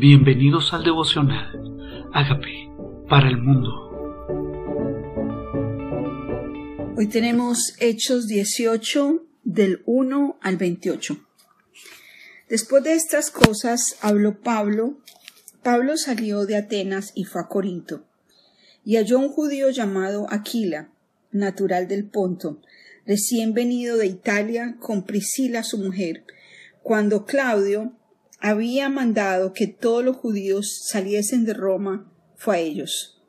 [0.00, 2.08] Bienvenidos al devocional.
[2.14, 2.72] Hágame
[3.06, 3.68] para el mundo.
[6.96, 11.18] Hoy tenemos Hechos 18 del 1 al 28.
[12.48, 14.96] Después de estas cosas habló Pablo.
[15.62, 18.06] Pablo salió de Atenas y fue a Corinto.
[18.86, 20.88] Y halló un judío llamado Aquila,
[21.30, 22.62] natural del Ponto,
[23.04, 26.24] recién venido de Italia con Priscila su mujer,
[26.82, 27.92] cuando Claudio
[28.40, 33.20] había mandado que todos los judíos saliesen de Roma, fue a ellos.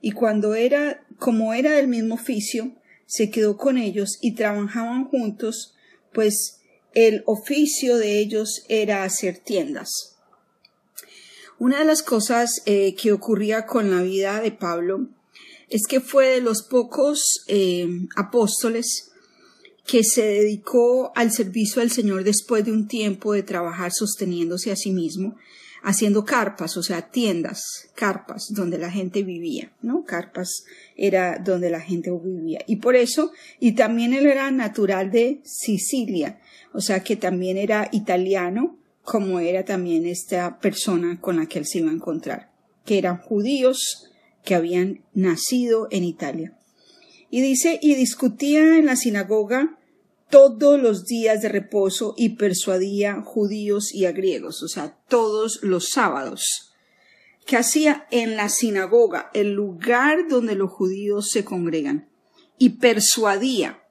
[0.00, 2.72] Y cuando era, como era del mismo oficio,
[3.06, 5.74] se quedó con ellos y trabajaban juntos,
[6.12, 6.60] pues
[6.94, 10.16] el oficio de ellos era hacer tiendas.
[11.58, 15.08] Una de las cosas eh, que ocurría con la vida de Pablo
[15.68, 19.12] es que fue de los pocos eh, apóstoles
[19.88, 24.76] que se dedicó al servicio del Señor después de un tiempo de trabajar sosteniéndose a
[24.76, 25.36] sí mismo,
[25.82, 30.04] haciendo carpas, o sea, tiendas, carpas, donde la gente vivía, ¿no?
[30.04, 32.60] Carpas era donde la gente vivía.
[32.66, 36.38] Y por eso, y también él era natural de Sicilia,
[36.74, 41.66] o sea que también era italiano, como era también esta persona con la que él
[41.66, 42.50] se iba a encontrar,
[42.84, 44.10] que eran judíos
[44.44, 46.52] que habían nacido en Italia.
[47.30, 49.77] Y dice, y discutía en la sinagoga
[50.30, 55.88] todos los días de reposo y persuadía judíos y a griegos, o sea, todos los
[55.90, 56.74] sábados.
[57.46, 62.10] ¿Qué hacía en la sinagoga, el lugar donde los judíos se congregan?
[62.58, 63.82] Y persuadía.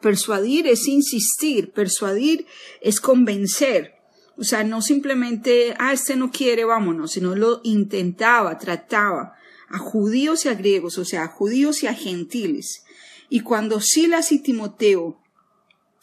[0.00, 2.46] Persuadir es insistir, persuadir
[2.80, 3.94] es convencer.
[4.36, 9.34] O sea, no simplemente, ah, este no quiere, vámonos, sino lo intentaba, trataba
[9.68, 12.84] a judíos y a griegos, o sea, a judíos y a gentiles.
[13.28, 15.20] Y cuando Silas y Timoteo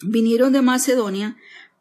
[0.02, 1.38] vinieron de Macedonia,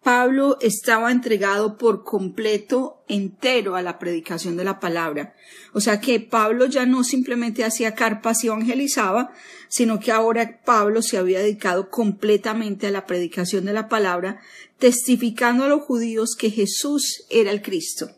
[0.06, 5.34] Pablo estaba entregado por completo entero a la predicación de la palabra.
[5.72, 9.32] O sea que Pablo ya no simplemente hacía carpas y evangelizaba,
[9.68, 14.40] sino que ahora Pablo se había dedicado completamente a la predicación de la palabra,
[14.78, 18.10] testificando a los judíos que Jesús era el Cristo.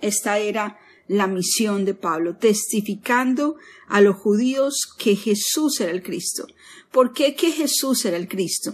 [0.00, 0.78] Esta era
[1.08, 3.56] la misión de Pablo, testificando
[3.88, 6.46] a los judíos que Jesús era el Cristo.
[6.92, 8.72] ¿Por qué que Jesús era el Cristo?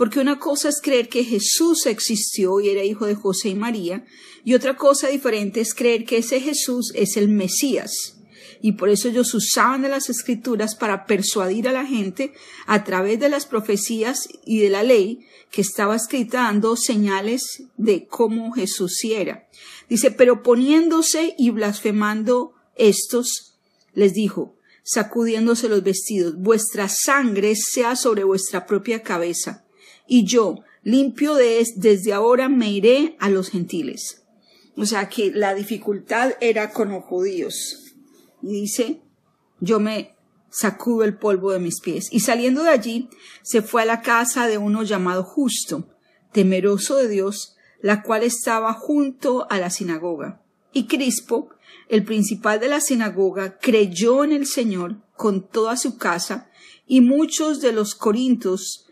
[0.00, 4.06] Porque una cosa es creer que Jesús existió y era hijo de José y María,
[4.46, 8.16] y otra cosa diferente es creer que ese Jesús es el Mesías.
[8.62, 12.32] Y por eso ellos usaban de las escrituras para persuadir a la gente
[12.66, 18.06] a través de las profecías y de la ley que estaba escrita dando señales de
[18.06, 19.50] cómo Jesús era.
[19.90, 23.52] Dice, pero poniéndose y blasfemando estos,
[23.92, 29.66] les dijo, sacudiéndose los vestidos, vuestra sangre sea sobre vuestra propia cabeza
[30.12, 34.24] y yo, limpio de es, desde ahora me iré a los gentiles.
[34.76, 37.94] O sea que la dificultad era con los judíos.
[38.42, 39.02] Y dice,
[39.60, 40.16] yo me
[40.50, 42.08] sacudo el polvo de mis pies.
[42.10, 43.08] Y saliendo de allí,
[43.42, 45.86] se fue a la casa de uno llamado justo,
[46.32, 50.42] temeroso de Dios, la cual estaba junto a la sinagoga.
[50.72, 51.50] Y Crispo,
[51.88, 56.50] el principal de la sinagoga, creyó en el Señor con toda su casa,
[56.84, 58.88] y muchos de los corintos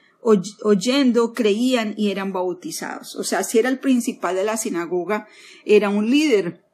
[0.62, 3.16] oyendo creían y eran bautizados.
[3.16, 5.28] O sea, si era el principal de la sinagoga,
[5.64, 6.64] era un líder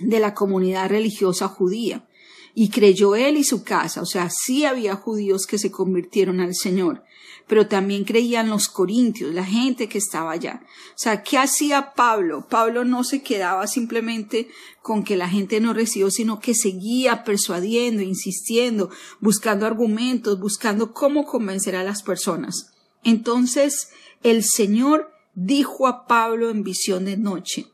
[0.00, 2.06] de la comunidad religiosa judía.
[2.54, 6.56] Y creyó él y su casa, o sea, sí había judíos que se convirtieron al
[6.56, 7.04] Señor,
[7.46, 10.62] pero también creían los corintios, la gente que estaba allá.
[10.90, 12.48] O sea, ¿qué hacía Pablo?
[12.48, 14.48] Pablo no se quedaba simplemente
[14.82, 18.90] con que la gente no recibió, sino que seguía persuadiendo, insistiendo,
[19.20, 22.69] buscando argumentos, buscando cómo convencer a las personas.
[23.04, 23.90] Entonces
[24.22, 27.66] el Señor dijo a Pablo en visión de noche,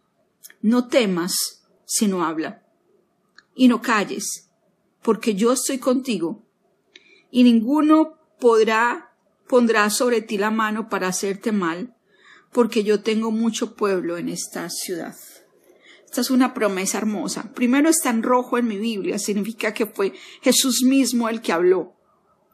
[0.62, 2.62] no temas, sino habla,
[3.54, 4.50] y no calles,
[5.02, 6.44] porque yo estoy contigo,
[7.30, 9.12] y ninguno podrá,
[9.48, 11.96] pondrá sobre ti la mano para hacerte mal,
[12.52, 15.16] porque yo tengo mucho pueblo en esta ciudad.
[16.04, 17.52] Esta es una promesa hermosa.
[17.52, 21.95] Primero está en rojo en mi Biblia, significa que fue Jesús mismo el que habló.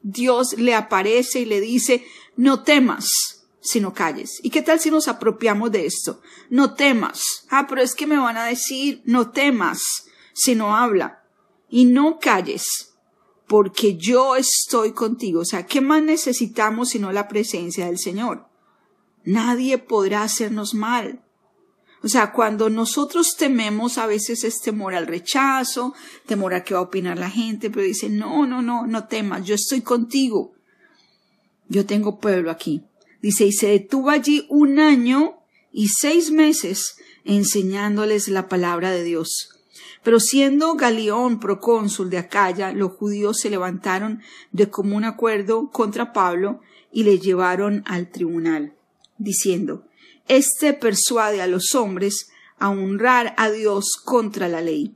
[0.03, 2.05] Dios le aparece y le dice,
[2.37, 4.41] no temas, sino calles.
[4.43, 6.21] ¿Y qué tal si nos apropiamos de esto?
[6.51, 7.47] No temas.
[7.51, 9.81] Ah, pero es que me van a decir, no temas,
[10.35, 11.23] sino habla.
[11.69, 12.95] Y no calles,
[13.47, 15.41] porque yo estoy contigo.
[15.41, 18.49] O sea, ¿qué más necesitamos sino la presencia del Señor?
[19.25, 21.25] Nadie podrá hacernos mal.
[22.05, 25.95] O sea, cuando nosotros tememos, a veces es temor al rechazo,
[26.27, 29.45] temor a qué va a opinar la gente, pero dice, no, no, no, no temas,
[29.45, 30.53] yo estoy contigo.
[31.69, 32.83] Yo tengo pueblo aquí.
[33.23, 35.39] Dice, y se detuvo allí un año
[35.73, 39.51] y seis meses enseñándoles la palabra de Dios.
[40.03, 44.21] Pero siendo Galión procónsul de Acaya, los judíos se levantaron
[44.51, 46.61] de común acuerdo contra Pablo
[46.91, 48.75] y le llevaron al tribunal,
[49.19, 49.85] diciendo,
[50.29, 54.95] Este persuade a los hombres a honrar a Dios contra la ley.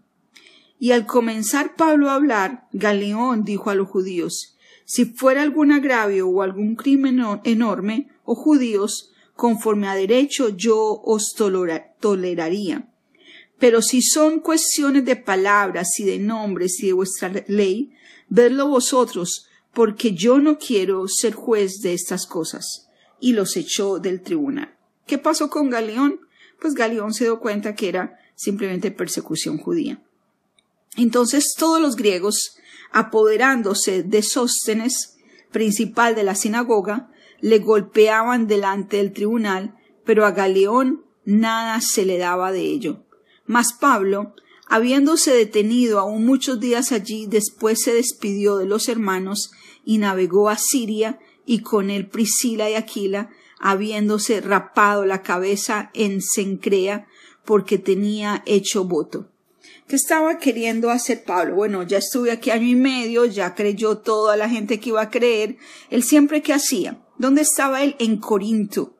[0.79, 6.29] Y al comenzar Pablo a hablar, Galeón dijo a los judíos, Si fuera algún agravio
[6.29, 11.35] o algún crimen enorme, o judíos, conforme a derecho yo os
[12.01, 12.89] toleraría.
[13.59, 17.93] Pero si son cuestiones de palabras y de nombres y de vuestra ley,
[18.29, 22.89] vedlo vosotros, porque yo no quiero ser juez de estas cosas.
[23.19, 24.76] Y los echó del tribunal.
[25.07, 26.21] ¿Qué pasó con Galeón?
[26.61, 30.03] Pues Galeón se dio cuenta que era simplemente persecución judía.
[30.97, 32.57] Entonces todos los griegos,
[32.91, 35.17] apoderándose de Sóstenes,
[35.53, 37.11] principal de la sinagoga,
[37.41, 39.75] le golpeaban delante del tribunal,
[40.05, 43.05] pero a Galeón nada se le daba de ello.
[43.45, 44.35] Mas Pablo,
[44.67, 49.51] habiéndose detenido aún muchos días allí, después se despidió de los hermanos
[49.85, 56.21] y navegó a Siria, y con él Priscila y Aquila, habiéndose rapado la cabeza en
[56.23, 57.07] Cencrea,
[57.45, 59.31] porque tenía hecho voto.
[59.89, 61.55] ¿Qué estaba queriendo hacer Pablo?
[61.55, 65.11] Bueno, ya estuve aquí año y medio, ya creyó toda la gente que iba a
[65.11, 65.59] creer.
[65.91, 67.01] Él siempre que hacía.
[67.19, 67.95] ¿Dónde estaba él?
[68.01, 68.97] En Corinto.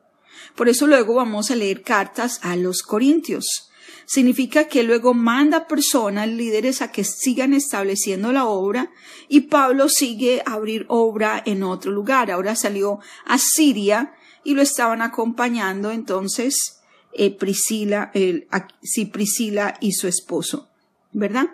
[0.55, 3.69] Por eso luego vamos a leer cartas a los corintios.
[4.05, 8.89] Significa que luego manda personas, líderes, a que sigan estableciendo la obra
[9.27, 12.31] y Pablo sigue a abrir obra en otro lugar.
[12.31, 14.13] Ahora salió a Siria
[14.47, 16.79] y lo estaban acompañando entonces
[17.11, 18.47] eh, Priscila, el,
[18.81, 20.69] sí, Priscila y su esposo.
[21.11, 21.47] ¿verdad?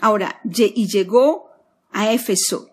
[0.00, 1.50] Ahora, y llegó
[1.90, 2.70] a Éfeso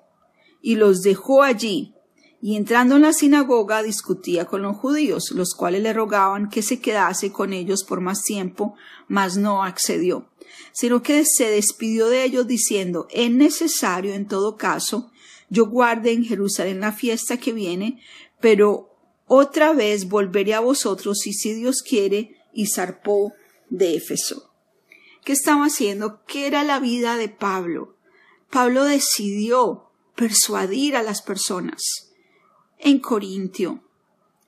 [0.62, 1.96] y los dejó allí,
[2.40, 6.80] y entrando en la sinagoga discutía con los judíos, los cuales le rogaban que se
[6.80, 8.76] quedase con ellos por más tiempo,
[9.08, 10.30] mas no accedió,
[10.72, 15.10] sino que se despidió de ellos diciendo, es necesario en todo caso
[15.50, 18.00] yo guarde en Jerusalén la fiesta que viene,
[18.40, 18.93] pero
[19.28, 23.34] otra vez volveré a vosotros y si Dios quiere, y zarpó
[23.70, 24.52] de Éfeso.
[25.24, 26.24] ¿Qué estaba haciendo?
[26.26, 27.96] ¿Qué era la vida de Pablo?
[28.50, 32.14] Pablo decidió persuadir a las personas
[32.78, 33.82] en Corintio,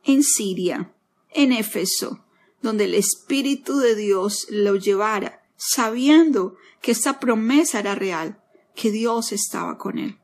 [0.03, 0.93] en Siria,
[1.31, 2.25] en Éfeso,
[2.61, 8.41] donde el Espíritu de Dios lo llevara, sabiendo que esta promesa era real,
[8.75, 10.19] que Dios estaba con él,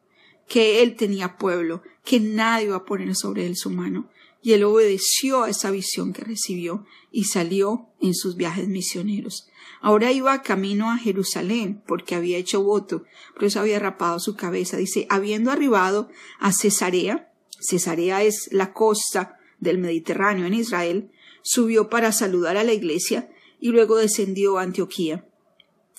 [0.48, 4.10] que él tenía pueblo, que nadie iba a poner sobre él su mano.
[4.42, 9.48] Y él obedeció a esa visión que recibió y salió en sus viajes misioneros.
[9.82, 13.04] Ahora iba camino a Jerusalén porque había hecho voto,
[13.34, 14.78] por eso había rapado su cabeza.
[14.78, 16.10] Dice, habiendo arribado
[16.40, 21.12] a Cesarea, Cesarea es la costa del Mediterráneo en Israel,
[21.44, 23.30] subió para saludar a la iglesia
[23.60, 25.26] y luego descendió a Antioquía.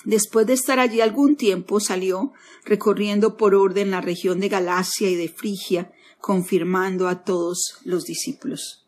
[0.05, 2.33] Después de estar allí algún tiempo salió
[2.65, 5.93] recorriendo por orden la región de Galacia y de Frigia,
[6.23, 8.87] confirmando a todos los discípulos.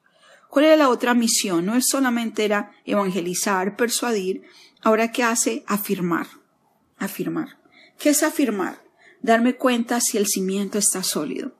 [0.49, 1.65] ¿Cuál era la otra misión?
[1.65, 4.43] No solamente era evangelizar, persuadir,
[4.85, 5.63] Ahora, ¿qué hace?
[5.65, 6.27] Afirmar.
[6.99, 7.57] Afirmar.
[7.97, 8.83] ¿Qué es afirmar?
[9.23, 11.55] Darme cuenta si el cimiento está sólido.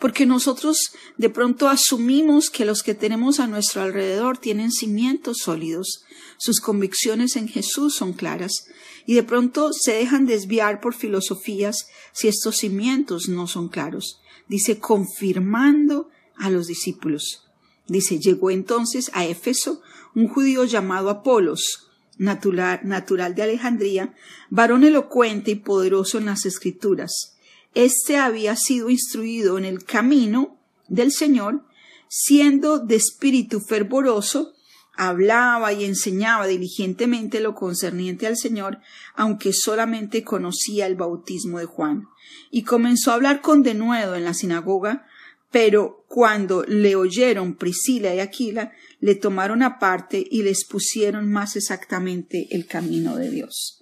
[0.00, 6.02] Porque nosotros de pronto asumimos que los que tenemos a nuestro alrededor tienen cimientos sólidos,
[6.36, 8.66] sus convicciones en Jesús son claras,
[9.06, 14.20] y de pronto se dejan desviar por filosofías si estos cimientos no son claros.
[14.48, 17.44] Dice, confirmando a los discípulos.
[17.86, 19.82] Dice, llegó entonces a Éfeso
[20.14, 24.14] un judío llamado Apolos, natural, natural de Alejandría,
[24.50, 27.36] varón elocuente y poderoso en las escrituras.
[27.74, 30.56] Este había sido instruido en el camino
[30.88, 31.64] del Señor,
[32.08, 34.53] siendo de espíritu fervoroso,
[34.96, 38.80] hablaba y enseñaba diligentemente lo concerniente al Señor,
[39.14, 42.08] aunque solamente conocía el bautismo de Juan.
[42.50, 45.06] Y comenzó a hablar con denuedo en la sinagoga,
[45.50, 52.48] pero cuando le oyeron Priscila y Aquila, le tomaron aparte y les pusieron más exactamente
[52.50, 53.80] el camino de Dios.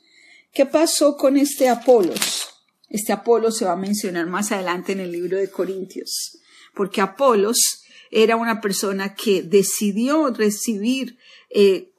[0.52, 2.48] ¿Qué pasó con este Apolos?
[2.90, 6.38] Este Apolos se va a mencionar más adelante en el libro de Corintios,
[6.74, 7.81] porque Apolos
[8.12, 11.18] era una persona que decidió recibir
[11.50, 11.92] eh,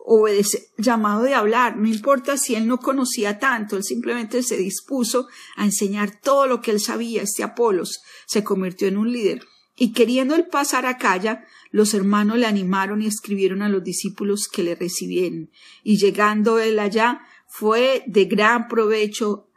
[0.77, 5.65] llamado de hablar, no importa si él no conocía tanto, él simplemente se dispuso a
[5.65, 7.24] enseñar todo lo que él sabía.
[7.24, 12.38] Este Apolos se convirtió en un líder y queriendo él pasar a Calla, los hermanos
[12.38, 15.50] le animaron y escribieron a los discípulos que le recibieran.
[15.84, 19.48] Y llegando él allá, fue de gran provecho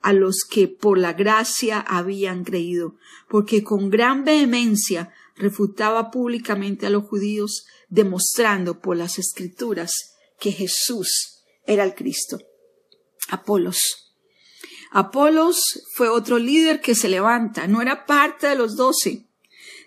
[0.00, 2.96] a los que por la gracia habían creído,
[3.28, 9.92] porque con gran vehemencia refutaba públicamente a los judíos, demostrando por las escrituras
[10.40, 12.38] que Jesús era el Cristo.
[13.28, 13.78] Apolos.
[14.92, 15.60] Apolos
[15.94, 19.26] fue otro líder que se levanta, no era parte de los doce.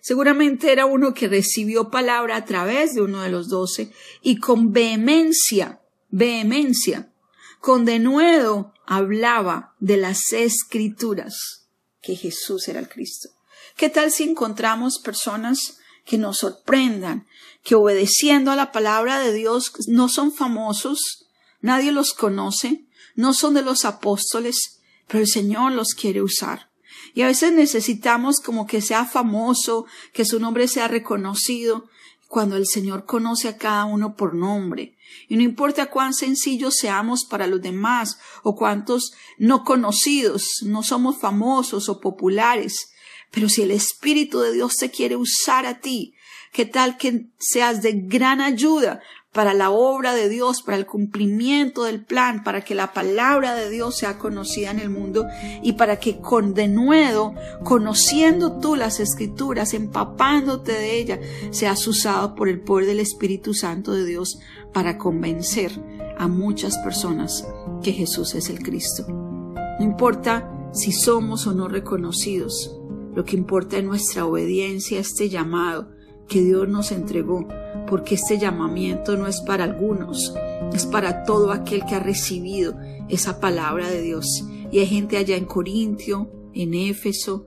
[0.02, 3.92] Seguramente era uno que recibió palabra a través de uno de los doce
[4.22, 7.12] y con vehemencia, vehemencia,
[7.60, 11.68] con denuedo hablaba de las escrituras,
[12.02, 13.30] que Jesús era el Cristo.
[13.76, 17.28] ¿Qué tal si encontramos personas que nos sorprendan,
[17.64, 21.28] que obedeciendo a la palabra de Dios no son famosos,
[21.62, 22.86] nadie los conoce,
[23.16, 26.70] no son de los apóstoles, pero el Señor los quiere usar.
[27.14, 31.90] Y a veces necesitamos como que sea famoso, que su nombre sea reconocido,
[32.28, 34.96] cuando el Señor conoce a cada uno por nombre.
[35.28, 41.18] Y no importa cuán sencillos seamos para los demás o cuántos no conocidos, no somos
[41.18, 42.92] famosos o populares,
[43.32, 46.14] pero si el Espíritu de Dios te quiere usar a ti,
[46.52, 51.84] qué tal que seas de gran ayuda para la obra de Dios, para el cumplimiento
[51.84, 55.28] del plan, para que la palabra de Dios sea conocida en el mundo
[55.62, 61.20] y para que con denuedo, conociendo tú las escrituras, empapándote de ella,
[61.52, 64.40] seas usado por el poder del Espíritu Santo de Dios
[64.74, 65.72] para convencer
[66.18, 67.46] a muchas personas
[67.84, 69.06] que Jesús es el Cristo.
[69.08, 72.76] No importa si somos o no reconocidos,
[73.20, 75.90] lo que importa es nuestra obediencia a este llamado
[76.30, 77.46] que Dios nos entregó
[77.86, 80.34] porque este llamamiento no es para algunos,
[80.72, 82.78] es para todo aquel que ha recibido
[83.10, 84.46] esa palabra de Dios.
[84.72, 87.46] Y hay gente allá en Corintio, en Éfeso,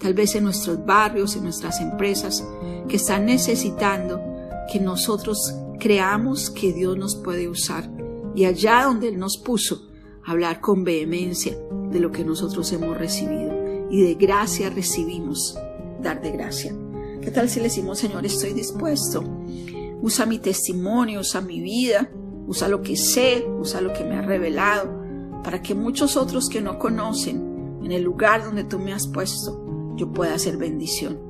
[0.00, 2.44] tal vez en nuestros barrios, en nuestras empresas,
[2.88, 4.20] que están necesitando
[4.72, 7.88] que nosotros creamos que Dios nos puede usar.
[8.34, 9.88] Y allá donde Él nos puso,
[10.24, 11.56] hablar con vehemencia
[11.92, 13.51] de lo que nosotros hemos recibido.
[13.92, 15.56] Y de gracia recibimos,
[16.00, 16.74] dar de gracia.
[17.20, 19.22] ¿Qué tal si le decimos, Señor, estoy dispuesto?
[20.00, 22.10] Usa mi testimonio, usa mi vida,
[22.46, 24.90] usa lo que sé, usa lo que me ha revelado,
[25.44, 29.94] para que muchos otros que no conocen en el lugar donde tú me has puesto,
[29.96, 31.20] yo pueda hacer bendición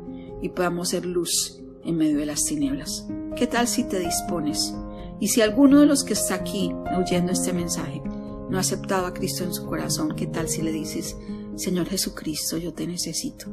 [0.40, 3.09] y podamos ser luz en medio de las tinieblas.
[3.35, 4.73] ¿Qué tal si te dispones?
[5.19, 8.00] Y si alguno de los que está aquí oyendo este mensaje
[8.49, 11.16] no ha aceptado a Cristo en su corazón, ¿qué tal si le dices,
[11.56, 13.47] Señor Jesucristo, yo te necesito?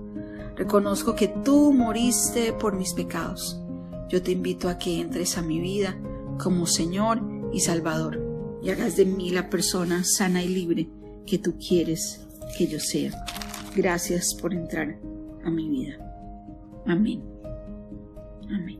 [0.56, 3.60] Reconozco que tú moriste por mis pecados.
[4.10, 5.98] Yo te invito a que entres a mi vida
[6.38, 7.22] como Señor
[7.54, 8.30] y Salvador
[8.62, 10.90] y hagas de mí la persona sana y libre
[11.26, 12.26] que tú quieres
[12.58, 13.12] que yo sea.
[13.76, 15.00] Gracias por entrar
[15.46, 15.98] a mi vida.
[16.86, 17.24] Amén.
[18.50, 18.80] Amén.